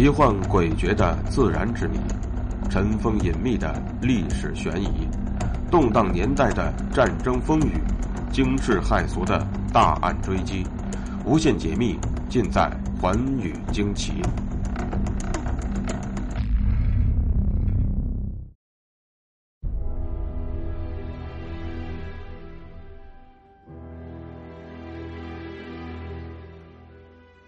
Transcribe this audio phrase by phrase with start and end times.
[0.00, 1.98] 奇幻诡谲的自然之谜，
[2.70, 5.06] 尘封隐秘的历史悬疑，
[5.70, 7.74] 动荡年代的战争风雨，
[8.32, 10.66] 惊世骇俗的大案追击，
[11.26, 11.98] 无限解密
[12.30, 14.12] 尽在《寰宇惊奇》。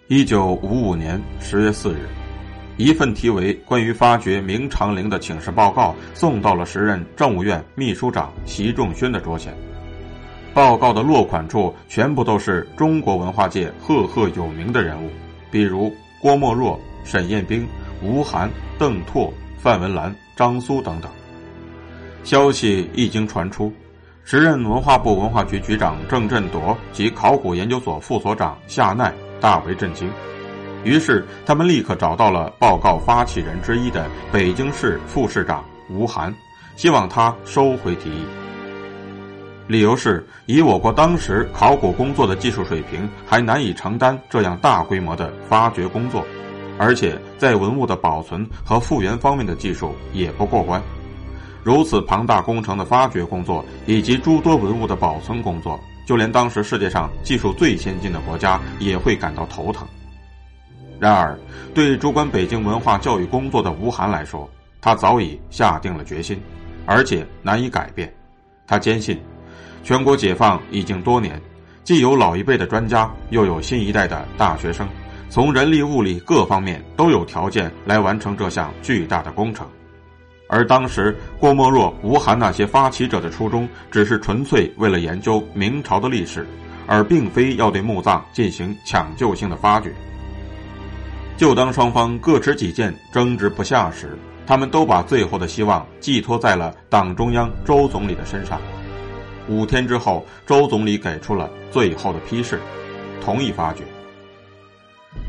[0.09, 2.07] 一九五五年十月四日，
[2.77, 9.55] 一份题为《关于发掘明长陵的请示报告》送到了时任政务院秘书长习仲勋的桌前。
[10.55, 15.11] 报告的落款处全部都是中国文化界赫赫有名的人物，
[15.51, 17.67] 比如郭沫若、沈雁冰、
[18.03, 21.11] 吴晗、邓拓、范文澜、张苏等等。
[22.25, 23.73] 消息一经传出，
[24.25, 29.13] 时任文化部文化局局长郑振铎及考古研究所副所长夏奈。
[29.41, 30.09] 大为震惊，
[30.85, 36.35] 于是他们立刻找到了报告发起人之一的北京市副市长吴晗，
[36.77, 38.25] 希望他收回提议。
[39.69, 46.27] 理由是，以我国当时考古工作的技术水平，还难以承担这样大规模的发掘工作，
[46.79, 50.83] 而且在文物的保存和复原方面的技术也不过关。
[51.63, 55.79] 如此庞大工程的发掘工作，以及诸多文物的保存工作。
[56.05, 59.87] 就连当时世界上技术最先进的国家也会感到头疼。
[61.03, 61.37] 然而，
[61.75, 64.49] 对主管北京文化教育工作的吴晗来说，
[64.81, 66.41] 他早已下定了决心，
[66.87, 68.15] 而且难以改变。
[68.69, 69.21] 他坚信，
[69.83, 71.43] 全国解放已经多年，
[71.83, 74.89] 既有老一辈的专家，又有新一代的大学生，
[75.29, 79.67] 从人力、物力各方面都有条件来完成这项巨大的工程。
[80.49, 86.47] 而当时郭沫若、吴晗那些发起者的初衷，只是纯粹为了研究明朝的历史，
[86.87, 89.93] 而并非要对墓葬进行抢救性的发掘。
[91.37, 94.17] 就当双方各持己见、争执不下时，
[94.47, 98.61] 他们都把最后的希望寄托在了党中央周总理的身上。
[99.49, 102.61] 五天之后，周总理给出了最后的批示，
[103.21, 103.83] 同意发掘。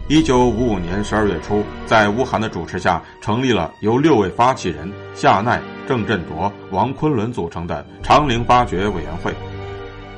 [0.07, 9.33] 一九五五年十二月初，在吴晗的主持下，成立了由六位发起人夏奈、郑振铎、王昆仑组成的长陵发掘委员会，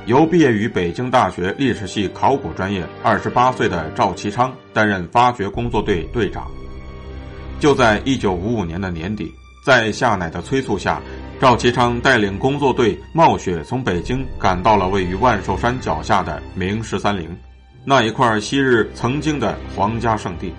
[0.06, 6.48] 由毕业于北京大学历史系考古专业、二十八岁的赵其昌担任发掘工作队队长。
[7.58, 9.34] 就在一九五五年的年底，
[9.64, 11.02] 在夏乃的催促下，
[11.40, 17.36] 赵其昌带领工作队冒雪从北京赶到了位于万寿山脚下的明十三陵。
[17.84, 20.54] 那一块昔日曾经的皇家圣地，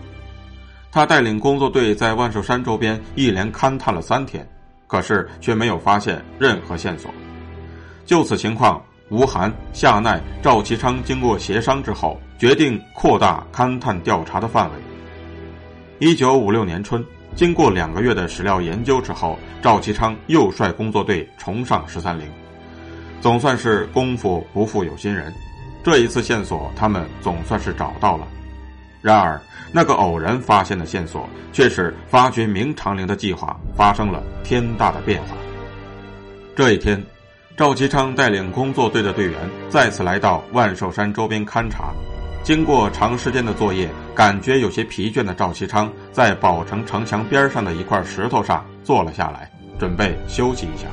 [0.92, 4.46] 他带领工作队在万寿山周边一连勘探了三天，
[4.88, 7.10] 可是却没有发现任何线索。
[8.06, 14.76] 就此情况，吴晗、夏奈、赵其昌经过协商之后，决定扩大勘探调查的范围。
[16.00, 17.04] 一九五六年春，
[17.34, 22.28] 经过两个月的史料研究之后，赵其昌又率工作队重上十三陵，
[23.22, 25.34] 总算是功夫不负有心人。
[25.84, 28.28] 这一次线索，他们总算是找到了。
[29.02, 29.40] 然而，
[29.72, 35.38] 那个偶然发现的线索，却使发掘明长陵的计划发生了天大的变化。
[36.58, 37.02] 这一天，
[37.58, 41.92] 赵其昌带领工作队的队员再次来到万寿山周边勘察。
[42.44, 50.86] 经过长时间的作业，感觉有些疲倦的赵其昌，在宝城城墙边上的一块石头上坐了下来，准备休息一下。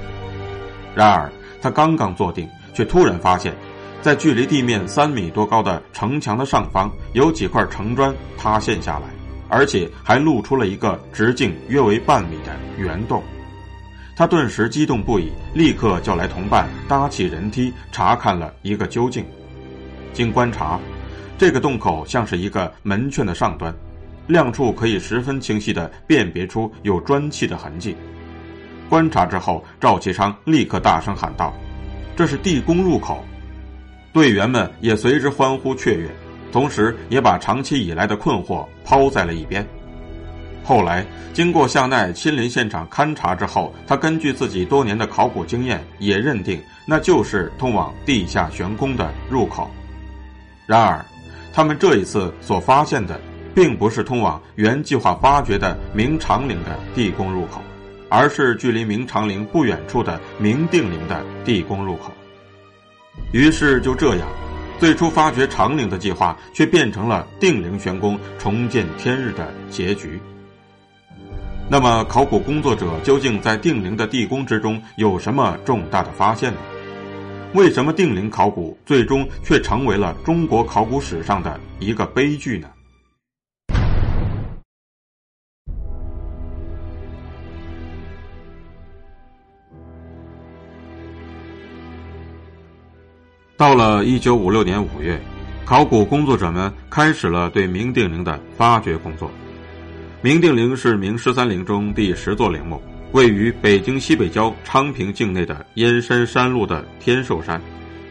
[0.95, 1.31] 然而，
[1.61, 3.55] 他刚刚坐定，却突然发现。
[4.01, 9.05] 在距离地面三米多高的城墙的上方，有几块城砖塌陷下来，
[9.51, 13.23] 而且还露出了一个直径约为半米的圆洞。
[14.17, 19.25] 他顿时激动不已，立刻叫来同伴搭起人梯查看了一个究竟。
[20.13, 20.79] 经观察，
[21.37, 23.75] 这个洞口像是一个门券的上端，
[24.29, 27.97] 亮处可以十分清晰地辨别出有砖砌的痕迹。
[28.89, 31.53] 观察之后，赵其昌立刻大声喊道
[32.15, 33.25] ：“这是地宫入口！”
[34.15, 36.09] 队员们也随之欢呼雀跃，
[36.53, 39.67] 同时也把长期以来的困惑抛在了一边。
[40.65, 49.71] 后来，经过向奈亲临现场勘察之后，他根据自己多年的考古经验，也认定那就是通往地下玄宫的入口。
[50.67, 51.05] 然而，
[51.53, 53.21] 他们这一次所发现的，
[53.55, 57.61] 并不是通往原计划发掘的明长陵的地宫入口，
[58.09, 62.11] 而是距离明长陵不远处的明定陵的地宫入口。
[63.33, 64.27] 于是就这样，
[64.81, 70.19] 最初发掘长陵的计划却变成了定陵玄宫重见天日的结局。
[71.67, 76.59] 那么，考古工作者究竟在定陵的地宫之中有什么重大的发现呢？
[77.55, 82.69] 为什么定陵考古最终却成为了中国考古史上的一个悲剧呢？
[93.57, 95.19] 到了一九五六年五月，
[95.65, 99.31] 考古工作者们开始了对明定陵的发掘工作。
[100.25, 102.81] 明定陵是明十三陵中第十座陵墓，
[103.13, 107.61] 位于北京西北郊昌平境内的燕山山路的天寿山，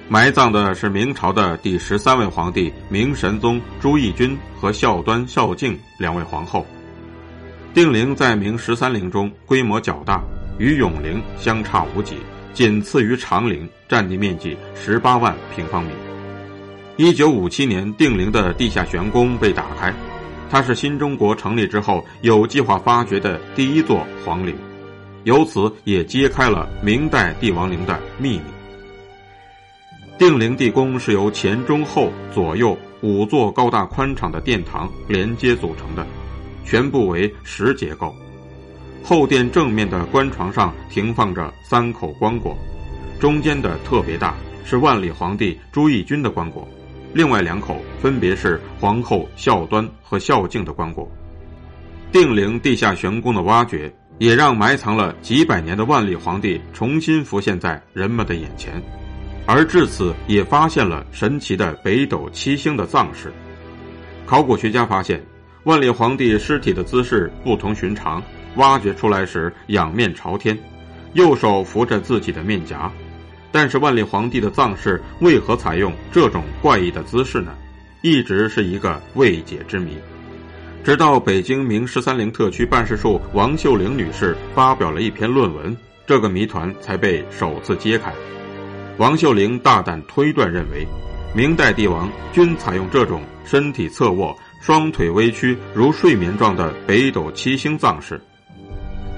[0.08, 6.64] 埋葬的是明朝的第十三位皇帝明神宗朱翊钧和孝端、孝敬两位皇后。
[7.74, 10.22] 定陵在明十三陵中规模较大，
[10.60, 12.18] 与永陵相差无几。
[12.54, 15.90] 仅次于长陵，占地面积十八万平方米。
[16.96, 19.92] 一九五七年，定陵的地下玄宫被打开，
[20.54, 24.56] 它是新中国成立之后有计划发掘的第一座皇陵，
[25.24, 28.44] 由此也揭开了明代帝王陵的秘密。
[30.16, 36.06] 定陵地宫是由前、中、后、左右五座高大宽敞的殿堂连接组成的，
[36.64, 38.16] 全部为石结构。
[39.04, 42.56] 后殿正面的棺床上停放着三口棺椁，
[43.20, 46.64] 中间的特别大，是万历皇帝朱翊钧的棺椁，
[47.14, 51.08] 另外两口分别是皇后孝端和孝敬的棺椁。
[52.12, 58.82] 定陵地下玄宫的挖掘，也让埋藏了几百年的万历皇帝重新浮现在人们的眼前，
[59.46, 63.32] 而至此也发现了神奇的北斗七星的葬式。
[64.26, 65.24] 考古学家发现，
[65.66, 68.22] 万历皇帝尸体的姿势不同寻常。
[68.58, 70.56] 挖掘出来时仰面朝天，
[71.14, 72.92] 右手扶着自己的面颊，
[73.54, 77.54] 但是万历皇帝的葬式为何采用这种怪异的姿势呢？
[78.02, 79.96] 一直是一个未解之谜。
[80.84, 85.78] 直到北京明十三陵特区办事处王秀玲女士发表了一篇论文，
[86.08, 88.12] 这个谜团才被首次揭开。
[88.98, 90.86] 王秀玲大胆推断认为，
[91.36, 98.20] 明代帝王均采用这种身体侧卧、双腿微曲如睡眠状的北斗七星葬式。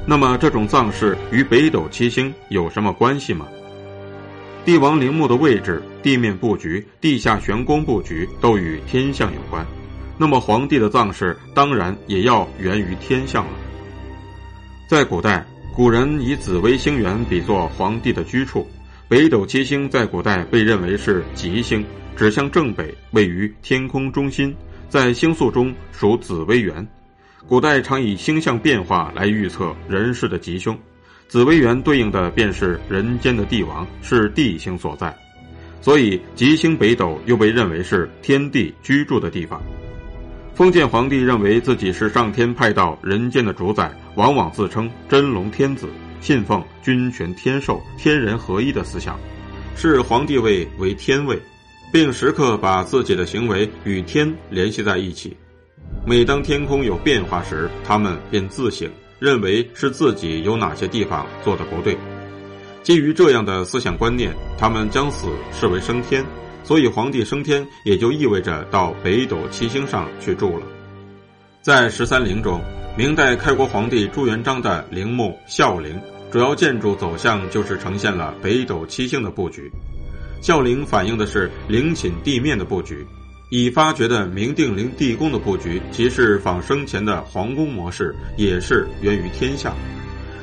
[0.06, 3.48] 那么这种葬式与北斗七星有什么关系吗？
[4.66, 9.64] 帝王陵墓的位置、地面布局、地下玄宫布局都与天象有关，
[10.18, 13.52] 那么皇帝的葬式当然也要源于天象了。
[14.90, 15.46] 在古代，
[15.76, 18.68] 古人以紫微星源比作皇帝的居处，
[19.08, 21.86] 北斗七星在古代被认为是吉星，
[22.16, 24.52] 指向正北，位于天空中心，
[24.90, 26.86] 在星宿中属紫微垣。
[27.48, 30.76] 古代常以星象变化来预测人世的吉凶，
[31.28, 35.16] 紫微垣对应的便是人间的帝王，是地星所在，
[35.82, 39.62] 所以吉星北斗又被认为是天地居住的地方。
[40.54, 45.90] 封建皇帝认为自己是上天派到人间的主宰，往往自称真龙天子，
[46.22, 49.20] 信奉君权天授、天人合一的思想，
[49.76, 51.38] 视皇帝位为天位，
[51.92, 55.36] 并时刻把自己的行为与天联系在一起。
[56.06, 58.90] 每当天空有变化时，他们便自省，
[59.26, 61.98] 认为是自己有哪些地方做的不对。
[62.84, 66.24] 基于这样的思想观念，他们将死视为升天，
[66.64, 70.66] 所以皇帝升天也就意味着到北斗七星上去住了。
[71.64, 72.62] 在十三陵中，
[72.96, 79.72] 明代开国皇帝朱元璋的陵墓孝陵，主要建筑走向就是呈现了北斗七星的布局。
[80.40, 83.04] 孝陵反映的是陵寝地面的布局。
[83.50, 89.76] 已发掘的明定陵地宫的布局，即是仿生前的皇宫模式，也是源于天象。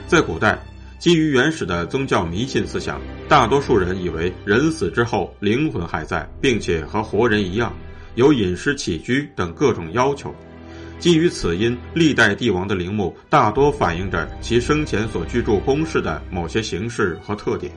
[0.07, 0.59] 在古代，
[0.99, 7.75] 基于原始的宗教迷信思想，大多数人以为人死之后灵魂还在，并且和活人一样，
[8.15, 10.35] 有饮食起居等各种要求。
[11.01, 17.73] 基于此因，历代帝王的陵墓大多反映着其生前所居住宫室的某些形式和特点。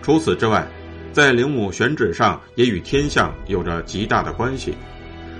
[0.00, 0.64] 除此之外，
[1.12, 4.74] 在陵墓选址上也与天象有着极大的关系。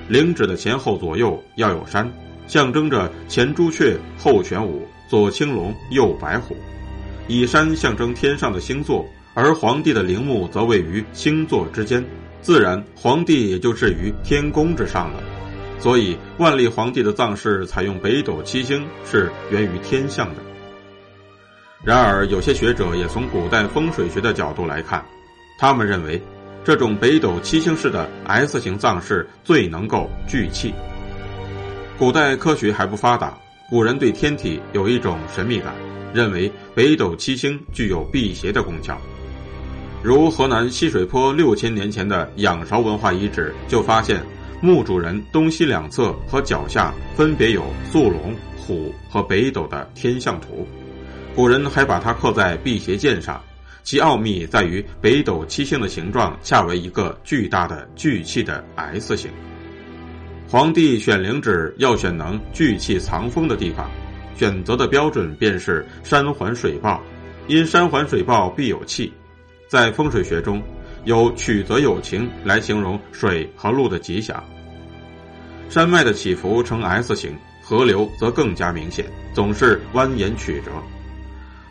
[0.09, 2.11] 陵址的前后左右要有山，
[2.47, 6.57] 象征着前朱雀、后玄武、左青龙、右白虎，
[7.29, 9.07] 以山象征天上的星座。
[9.33, 12.05] 而皇帝的陵墓则位于星座之间，
[12.43, 15.23] 自然皇帝也就置于天宫之上了。
[15.79, 20.43] 所以，万历皇帝的葬式采用北斗七星是源于天象的。
[21.85, 25.03] 然而，有些学者也从古代风水学的角度来看。
[25.61, 26.19] 他们认为，
[26.64, 30.73] 这种北斗七星式的 S 型葬式最能够聚气。
[31.99, 33.38] 古代科学还不发达，
[33.69, 35.75] 古人对天体有一种神秘感，
[36.14, 38.99] 认为北斗七星具有辟邪的功效。
[40.02, 44.25] 如河南西水坡六千年前的仰韶文化遗址，就发现
[44.62, 47.62] 墓主人东西两侧和脚下分别有
[47.93, 50.67] 素龙、虎和北斗的天象图，
[51.37, 53.38] 古人还把它刻在辟邪剑上。
[53.83, 59.31] 其奥秘在于北斗七星的形状恰为一个巨大的聚气的 S 形。
[60.49, 63.91] 皇帝选陵址要选能聚气藏风的地方，
[64.37, 67.01] 选择的标准便是山环水抱，
[67.47, 69.13] 因山环水抱必有气。
[69.69, 70.61] 在风水学中，
[71.05, 74.43] 有“曲则有情”来形容水和路的吉祥。
[75.69, 80.73] 山脉的起伏呈 S 型，河流则更加明显，总是蜿蜒曲折。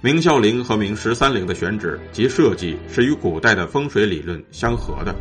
[0.02, 5.14] 明孝陵和明十三陵的选址及设计是与古代的风水理论相合的。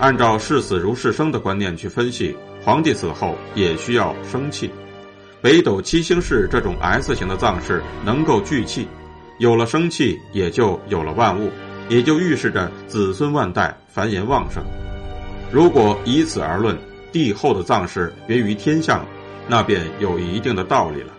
[0.00, 4.70] 按照视死如是生的观念去分析，皇帝死后也需要生气。
[5.42, 8.88] 北斗七星式这种 S 型的葬式能够聚气，
[9.38, 11.50] 有了生气，也就有了万物，
[11.90, 14.64] 也就预示着子孙万代繁衍旺盛。
[15.52, 16.78] 如果以此而论，
[17.12, 19.04] 帝后的葬式源于天象，
[19.46, 21.12] 那便有一定的道理了。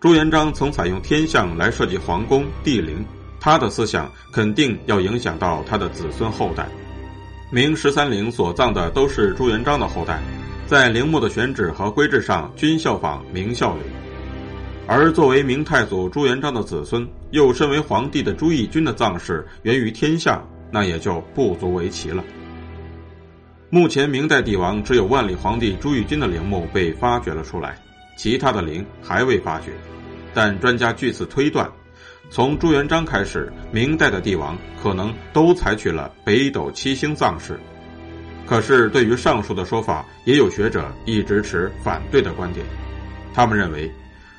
[0.00, 3.04] 朱元璋曾采用天象来设计皇宫、帝陵，
[3.40, 6.68] 他的思想肯定要影响到他的子孙后代。
[7.50, 10.22] 明十三陵所葬的都是朱元璋的后代，
[10.68, 13.82] 在陵墓的选址和规制上均效仿明孝陵。
[14.86, 22.22] 而作为明太祖朱元璋的子孙，又身为皇帝的朱翊钧的葬式源于天象，那也就不足为奇了。
[23.68, 27.76] 目前明代帝王只有万历皇帝朱翊钧的陵墓被发掘了出来。
[28.18, 29.70] 其他的陵还未发掘，
[30.34, 31.70] 但专家据此推断，
[32.30, 37.58] 从朱元璋开始，明代的帝王可能都采取了北斗七星葬式。
[38.44, 42.66] 可是，对于上述的说法，也有学者一直持反对的观点。
[43.32, 43.88] 他们认为，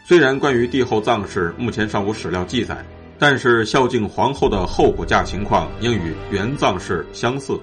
[0.03, 2.83] 虽然关于帝后葬式目前尚无史料记载，
[3.17, 7.57] 但是孝敬皇后的后骨架情况应与原葬式相似，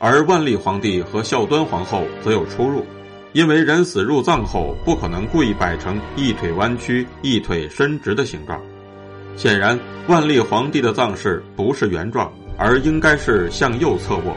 [0.00, 2.84] 而万历皇帝和孝端皇后则有出入。
[3.32, 8.60] 因为人死入葬后，不可能故意摆成一腿弯曲、一腿伸直的形状。
[9.36, 14.36] 显然，万历皇帝的葬式不是原状，而应该是向右侧卧。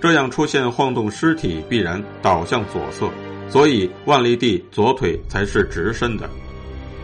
[0.00, 3.08] 这样出现晃动尸体，必然倒向左侧，
[3.48, 6.28] 所以万历帝左腿才是直伸的。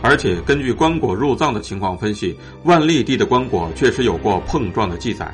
[0.03, 5.33] 而且，根据棺椁入葬的情况分析，万历帝的棺椁确实有过碰撞的记载，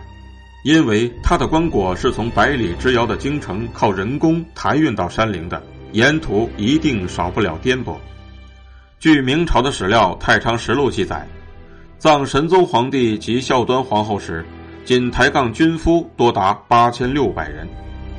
[0.63, 5.61] 因为他的棺椁是从百里之遥的京城靠人工抬运到山陵的。
[5.93, 7.97] 沿途一定少不了颠簸。
[8.99, 11.27] 据明朝的史料《太常实录》记载，
[11.99, 14.45] 葬神宗皇帝及孝端皇后时，
[14.85, 17.69] 仅抬杠军夫多达八千六百人，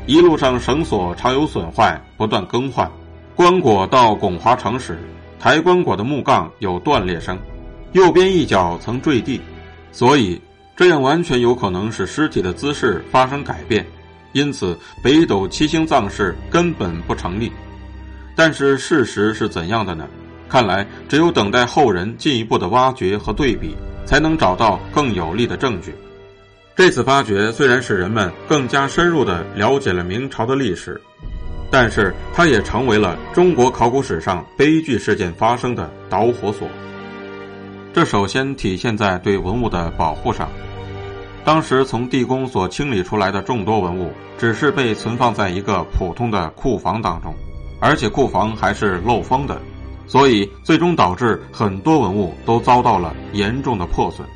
[0.06, 2.90] 一路上绳索常有损坏，不断更换。
[3.36, 4.98] 棺椁到拱华城时，
[5.40, 7.38] 抬棺椁的木杠有断裂声，
[7.94, 9.40] 右边一角曾坠地，
[9.92, 10.42] 所以
[10.76, 13.86] 这样完全有可能使尸体的姿势发生改变。
[14.32, 17.52] 因此，北斗七星葬式根本不成立。
[18.36, 20.08] 但是事实是怎样的呢？
[20.48, 25.94] 看来只有等待后人进一步的挖掘和对比，才能找到更有力的证据。
[26.76, 31.00] 这次发掘虽然使人们更加深入地了解了明朝的历史，
[31.70, 36.68] 但是它也成为了中国考古史上悲剧事件发生的导火索。
[37.94, 40.50] 这首先体现在对文物的保护上。
[41.50, 47.34] 当时从地宫所清理出来的众多文物，只是被存放在一个普通的库房当中，
[47.80, 49.60] 而且库房还是漏风的，
[50.06, 54.30] 所以最终导致很多文物都遭到了严重的破损。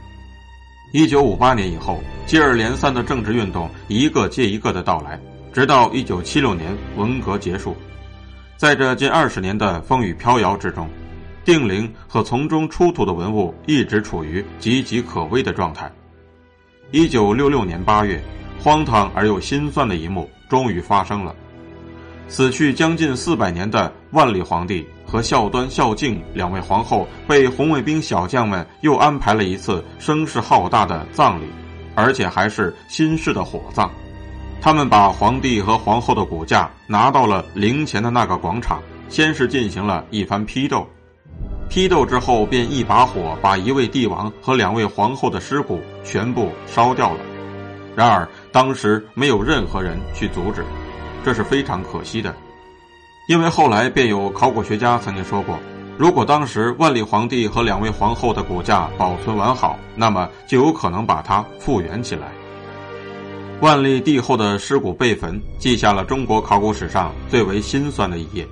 [0.92, 5.20] 一九五八年以后，接二连三的政治运动一个接一个的到来，
[5.54, 7.78] 直到一九七六年文革结束，
[8.58, 10.90] 在这近二十年的风雨飘摇之中，
[11.46, 15.92] 定陵和从中出土的文物一直处于岌岌可危的状态。
[16.92, 18.22] 一九六六年八月，
[18.60, 21.36] 荒唐而又心酸的一幕终于发生了：
[22.28, 31.46] 死去将近四百年的万历皇帝和孝端、孝敬两位皇后，被红卫兵小将们又安排了一次声势浩大的葬礼，
[31.96, 33.90] 而且还是新式的火葬。
[34.62, 40.88] 他们把皇帝和皇后的骨架拿到了陵前的那个广场，先是进行了一番批斗。
[41.70, 47.20] 批斗之后，便一把火把一位帝王和两位皇后的尸骨全部烧掉了。
[47.96, 50.64] 然而当时没有任何人去阻止，
[51.24, 52.36] 这是非常可惜的。
[53.28, 55.58] 因为后来便有考古学家曾经说过，
[55.98, 62.32] 如果当时万历皇帝和两位皇后的骨架保存完好，那么就有可能把它复原起来。
[63.62, 68.46] 万历帝后的尸骨被焚，记下了中国考古史上最为心酸的一页。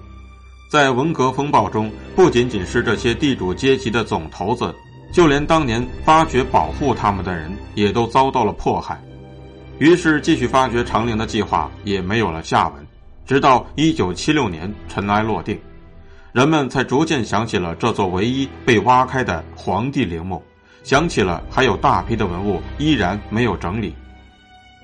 [0.71, 4.73] 在文革风暴中，不仅仅是这些地主阶级的总头子，
[5.11, 8.97] 就连当年发掘保护他们的人，也都遭到了迫害。
[9.79, 12.87] 于是，继续发掘长陵的计划也没有了下文。
[13.25, 15.59] 直到一九七六年尘埃落定，
[16.31, 20.41] 人们才逐渐想起了这座唯一被挖开的皇帝陵墓，
[20.83, 23.93] 想起了还有大批的文物依然没有整理。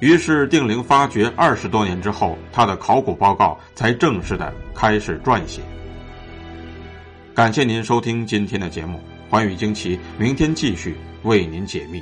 [0.01, 5.61] 于是，定陵发掘二十多年之后，他的考古报告才正式的开始撰写。
[7.37, 12.01] 感谢您收听今天的节目，寰宇惊奇，明天继续为您解密。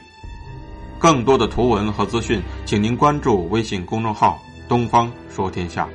[0.98, 5.90] 更多的图文和资讯，请您关注微信公众号“东方说天下”。